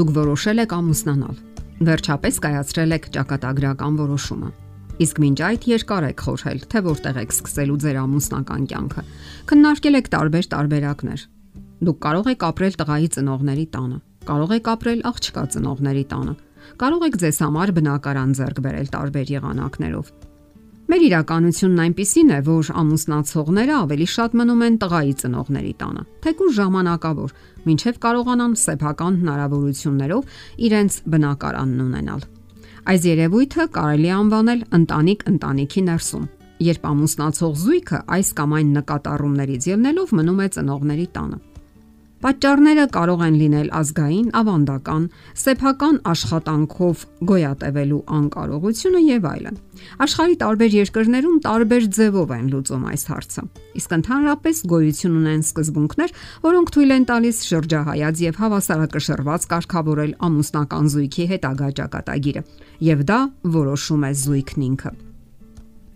[0.00, 1.40] Դուք որոշել եք ամուսնանալ։
[1.84, 4.48] Վերջապես կայացրել եք ճակատագրական որոշումը։
[5.04, 9.04] Իսկ մինչ այդ երկար եք խորհել, թե որտեղ եք սկսելու ձեր ամուսնական կյանքը։
[9.50, 11.26] Քննարկել եք տարբեր տարբերակներ։
[11.84, 14.00] Դուք կարող եք ապրել տղայի ծնողների տանը,
[14.30, 16.34] կարող եք ապրել աղջկա ծնողների տանը,
[16.80, 20.12] կարող եք ձեզ համար բնակարան ձեռք բերել տարբեր եղանակներով։
[20.90, 27.34] Մեր իրականությունն այնպիսին է, որ ամուսնացողները ավելի շատ մնում են տղայի ծնողների տանը, թեկուզ ժամանակավոր,
[27.74, 32.24] ինչև կարողանան սեփական հնարավորություններով իրենց բնակարանն ունենալ։
[32.90, 36.26] Այս երևույթը կարելի անվանել ընտանիք ընտանիքի ներսում,
[36.70, 41.40] երբ ամուսնացող զույգը այս կամ այն նկատառումներից ելնելով մնում է ծնողների տանը։
[42.20, 45.06] Պատճառները կարող են լինել ազգային, ավանդական,
[45.40, 49.56] սեփական աշխատանքով գոյատևելու անկարողությունը եւ այլն։
[50.04, 53.46] Աշխարհի տարբեր երկրներում տարբեր ձևով են լուծում այս հարցը։
[53.80, 61.30] Իսկ ընդհանրապես գոյություն ունեն սկզբունքներ, որոնք թույլ են տալիս շրջահայաց եւ հավասարակշռված կարգավորել ամուսնական զույգի
[61.32, 62.48] հետագա ճակատագիրը,
[62.92, 63.20] եւ դա
[63.60, 64.98] որոշում է զույգն ինքը։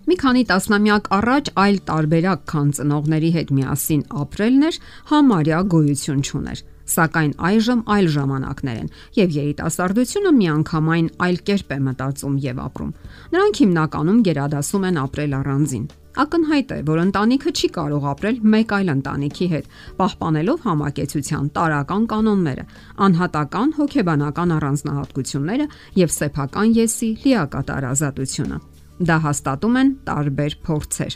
[0.05, 4.79] Մի քանի տասնամյակ առաջ այլ տարբերակ քան ծնողների հետ միասին ապրելն էր
[5.11, 6.61] համարյա գոյություն չուներ։
[6.95, 12.91] Սակայն այժմ այլ ժամանակներ են, եւ երիտասարդությունը միանգամայն այլ կերպ է մտածում եւ ապրում։
[13.33, 18.93] Նրանք հիմնականում գերադասում են ապրել առանձին։ Ակնհայտ է, որ ընտանիքը չի կարող ապրել մեկ այլ
[18.93, 22.67] ընտանիքի հետ, պահպանելով համակեցության տարական կանոնները,
[23.09, 25.67] անհատական հոգեբանական առանձնահատկությունները
[26.05, 28.63] եւ սեփական եսի լիակատար ազատությունը։
[29.03, 31.15] Դա հաստատում են տարբեր փորձեր։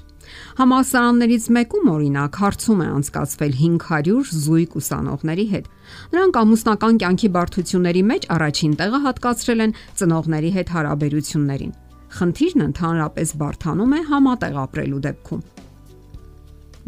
[0.58, 5.68] Համասարաններից մեկում օրինակ հարցում է անցկացվել 500 զույգ ուսանողների հետ։
[6.14, 11.72] Նրանք ամուսնական կյանքի բարդությունների մեջ առաջին տեղը հատկացրել են ծնողների հետ հարաբերություններին։
[12.18, 15.42] Խնդիրն ընդհանրապես բարթանում է համատեղ ապրելու դեպքում։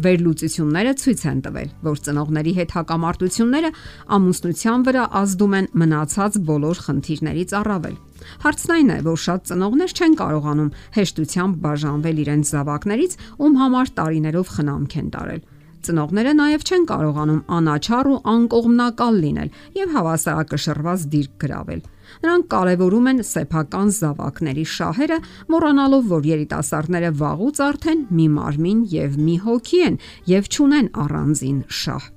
[0.05, 3.71] Վերլուծությունները ցույց են տվել, որ ծնողների հետ հակամարտությունները
[4.17, 7.97] ամուսնության վրա ազդում են մնացած բոլոր խնդիրներից առավել։
[8.45, 14.53] Հարցն այն է, որ շատ ծնողներ չեն կարողանում հեշտությամբ բաժանվել իրենց զավակներից, ում համար տարիներով
[14.57, 15.43] խնամք են տարել։
[15.81, 21.81] Ծնողները նաև չեն կարողանում անաչառ ու անկողմնակալ լինել եւ հավասարակշռված դիրք գրավել։
[22.21, 25.19] Նրանք կարևորում են սեփական զավակների շահերը,
[25.55, 29.97] մոռանալով, որ երիտասարդները վաղուց արդեն մի մարմին եւ մի հոգի են
[30.31, 32.11] եւ ճունեն առանձին շահ։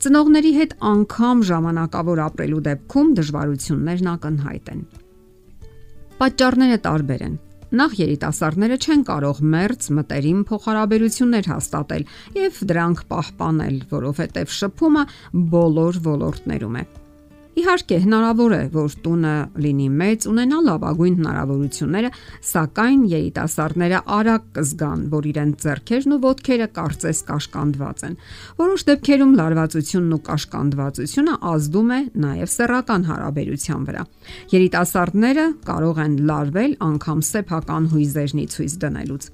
[0.00, 4.82] Ծնողների հետ անգամ ժամանակավոր ապրելու դեպքում դժվարություններն ակնհայտ են։
[6.20, 7.38] Պատճառները տարբեր են։
[7.70, 12.06] Նախ երիտասարդները չեն կարող մերց մտերիմ փոխհարաբերություններ հաստատել
[12.40, 15.04] եւ դրանք պահպանել, որովհետեւ շփումը
[15.54, 16.84] բոլոր ոլորտներում է։
[17.58, 19.32] Իհարկե, հնարավոր է, որ տունը
[19.64, 22.10] լինի մեծ, ունենա լավագույն հնարավորությունները,
[22.46, 28.14] սակայն երիտասարդները արագ կզգան, որ իրենց ձեռքերն ու ոտքերը կարծես կաշկանդված են։
[28.62, 34.06] Որոշ դեպքերում լարվածությունն ու կաշկանդվածությունը ազդում է նաև սեռական հարաբերության վրա։
[34.54, 39.30] Երիտասարդները կարող են լարվել անգամ սեփական հույզերնի ցույց դնելուց։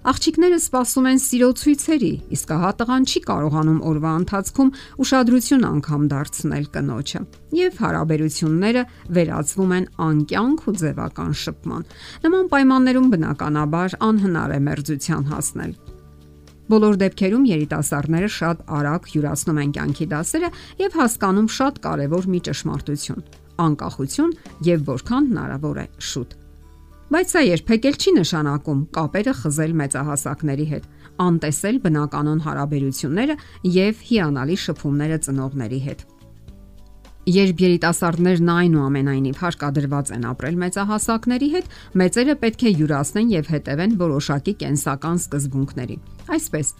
[0.00, 4.70] Աղջիկները սպասում են սիրո ցույցերի, իսկ ահա տղան չի կարողանում օրվա ընթացքում
[5.04, 7.20] ուշադրություն անգամ դարձնել կնոջը,
[7.58, 8.84] եւ հարաբերությունները
[9.20, 11.86] վերածվում են անկյանք ու ձևական շփման։
[12.24, 15.72] Նման պայմաններում բնականաբար անհնար է մերձության հասնել։
[16.70, 20.50] Բոլոր դեպքերում երիտասարդները շատ արագ յուրացնում են կյանքի դասերը
[20.80, 23.24] եւ հասկանում շատ կարեւոր մի ճշմարտություն՝
[23.68, 24.36] անկախություն
[24.70, 26.38] եւ որքան հնարավոր է շուտ։
[27.10, 30.84] Բայց սա երբեք էլ չի նշանակում կապերը խզել մեծահասակների հետ,
[31.24, 33.34] անտեսել բնականon հարաբերությունները
[33.76, 36.04] եւ հիանալի շփումները ծնողների հետ։
[37.34, 44.54] Երբ երիտասարդներն այնուամենայնիվ հարկադրված են ապրել մեծահասակների հետ, մեծերը պետք է յուրացնեն եւ հետևեն որոշակի
[44.62, 45.98] կենսական սկզբունքների։
[46.38, 46.72] Այսպես,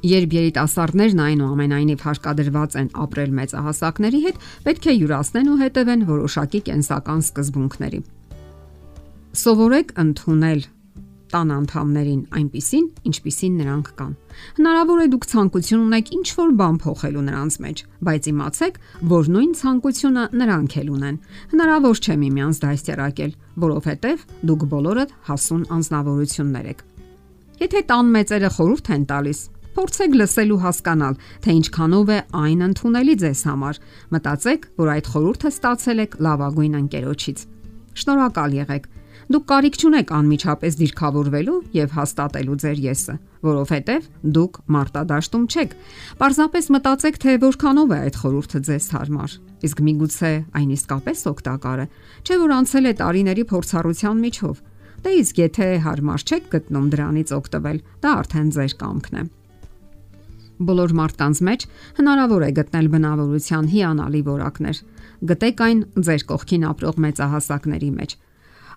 [0.00, 7.20] Երբ երիտասարդներն այնուամենայնիվ հարկադրված են ապրել մեծահասակների հետ, պետք է յուրացնեն ու հետևեն որոշակի կենսական
[7.26, 8.00] սկզբունքների։
[9.30, 10.64] Սովորեք ընդունել
[11.30, 14.16] տան անդամներին այնպիսին, ինչպիսին նրանք կան։
[14.56, 18.80] Հնարավոր է դուք ցանկություն ունեք ինչ որ բան փոխելու նրանց մեջ, բայց իմացեք,
[19.12, 21.20] որ նույն ցանկությունը նրանք էլ ունեն։
[21.54, 23.32] Հնարավոր չէ միմյանց դաստիարակել,
[23.70, 26.84] որովհետև դուք բոլորդ հասուն անznավորություններ եք։
[27.60, 29.40] Եթե տան մեծերը խորհուրդ են տալիս,
[29.70, 31.14] փորձեք լսել ու հասկանալ,
[31.44, 37.44] թե ինչքանով է այն ընդունելի ձեզ համար։ Մտածեք, որ այդ խորհուրդը ստացել եք լավագույն ընկերոջից։
[38.00, 38.88] Շնորհակալ եղեք
[39.30, 43.12] Դուք կարիք չունեք անմիջապես դիրքավորվելու եւ հաստատելու ձեր եսը,
[43.46, 44.06] որովհետեւ
[44.36, 45.74] դուք մարտադաշտում չեք։
[46.18, 49.36] Պարզապես մտածեք, թե որքանով է այդ խորհուրդը ձեզ հարմար։
[49.70, 51.86] Իսկ միգուցե այն իսկապես օգտակար է,
[52.26, 54.56] չէ՞ որ անցել է տարիների փորձառության միջով։
[55.00, 59.22] Դե իսկ եթե հարմար չեք գտնում դրանից օգտվել, դա արդեն ձեր կամքն է։
[60.60, 61.62] Բոլոր մարդկանց մեջ
[62.00, 64.82] հնարավոր է գտնել բնավորության հիանալի որակներ։
[65.30, 65.78] Գտեք այն
[66.10, 68.18] ձեր կողքին ապրող մեծահասակների մեջ։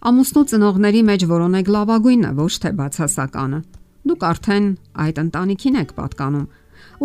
[0.03, 3.59] Ամուսնու ծնողների մեջ որոնեք լավագույնը, ոչ թե բացասականը։
[4.09, 4.65] Դուք արդեն
[5.03, 6.49] այդ ընտանիքին եք պատկանում։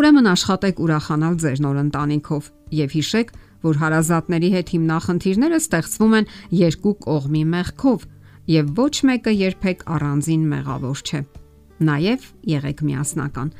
[0.02, 2.50] Ուրեմն աշխատեք ուրախանալ ձեր նոր ընտանիքով
[2.82, 3.32] եւ հիշեք,
[3.68, 8.08] որ հարազատների հետ հիմնախնդիրները ստեղծվում են երկու կողմի մեղքով
[8.58, 11.22] եւ ոչ մեկը երբեք առանձին մեղավոր չէ։
[11.78, 13.50] Նաև եղեք միասնական։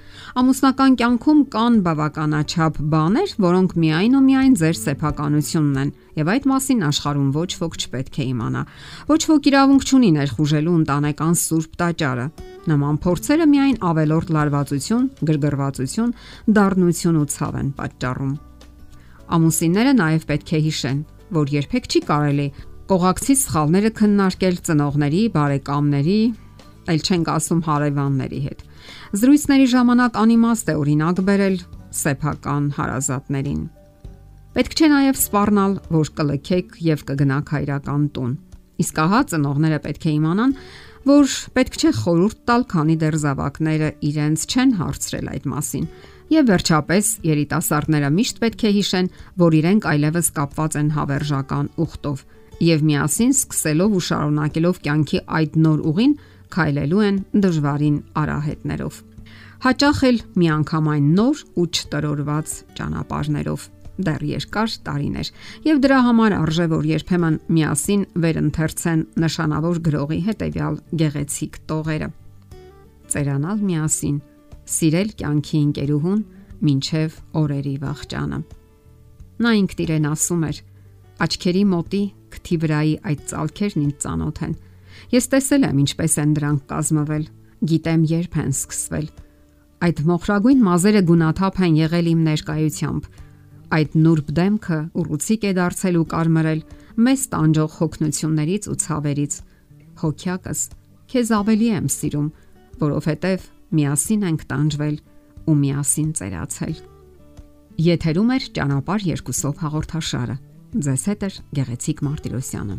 [0.41, 6.83] Ամուսնական կյանքում կան բավականաչափ բաներ, որոնք միայն ու միայն ձեր սեփականությունն են, եւ այդ մասին
[6.89, 8.63] աշխարհում ոչ ոք չպետք է իմանա։
[9.07, 12.27] Ոչ ոք իրավունք չունի ներխուժելու ընտանեկան սուրբ տաճարը։
[12.69, 16.11] Նման փորձերը միայն ավելորդ լարվածություն, գրգռվածություն,
[16.59, 18.35] դառնություն ու ցավ են պատճառում։
[19.39, 20.99] Ամուսինները նաև պետք է հիշեն,
[21.39, 22.49] որ երբեք չի կարելի
[22.89, 26.21] կողակցի սխալները քննարկել ծնողների, բարեկամների,
[26.93, 28.65] այլ չենք ասում հարևանների հետ։
[29.21, 31.57] Զրույցների ժամանակ անիմաստ է օրինակ բերել
[31.99, 33.63] սեփական հարազատներին։
[34.59, 38.37] Պետք չէ նաև սպառնալ, որ կլքեք եւ կգնաք հայրական տուն։
[38.79, 40.55] Իսկ ահա ծնողները պետք է իմանան,
[41.09, 45.87] որ պետք չէ խորուրդ տալ, քանի դեռ զավակները իրենց չեն հարցրել այդ մասին
[46.29, 49.07] Եվ վերջապես երիտասարդները միշտ պետք է հիշեն,
[49.41, 52.25] որ իրենք այլևս կապված են հավերժական ուխտով
[52.69, 56.13] եւ միասին սկսելով ու շարունակելով կյանքի այդ նոր ուղին
[56.55, 59.01] քայլելու են դժվարին արահետներով։
[59.65, 63.67] Հաճախ էլ միանգամայն նոր ու չտրորված ճանապարհներով
[63.99, 65.29] դեռ երկար տարիներ
[65.67, 72.11] եւ դրա համար արժե որ երբեմն միասին վերընթերցեն նշանավոր գրողի հետեւյալ գեղեցիկ տողերը
[73.09, 74.19] ծերանալ միասին
[74.69, 76.23] սիրել կյանքի ընկերուհուն
[76.69, 78.41] մինչև օրերի վաղճանը։
[79.45, 80.59] Նա ինքն իրեն ասում էր.
[81.25, 82.03] աչքերի մոտի
[82.35, 84.53] քթի վրայի այդ ցալքերն ինձ ծանոթ են։
[85.15, 87.25] Ես տեսել եմ ինչպես են դրանք կազմվել,
[87.73, 89.07] գիտեմ երբ են սկսվել։
[89.89, 93.13] Այդ մոխրագույն մազերը գունաթափ են եղել իմ ներկայությամբ։
[93.79, 96.61] Այդ նուրբ դեմքը ուռուցիկ է դարձել ու կարմրել
[97.09, 99.39] մեծ տանջող հոգնություններից ու ցավերից։
[100.03, 100.61] Հոգյակս,
[101.13, 102.29] քեզ ավելի եմ սիրում,
[102.79, 104.95] որովհետև Միասին ենք տանջվել
[105.49, 106.77] ու միասին ծերացել։
[107.85, 110.37] Եթերում է ճանապարհ երկուսով հաղորդաշարը։
[110.89, 112.79] Ձեզ հետ է Գեղեցիկ Մարտիրոսյանը։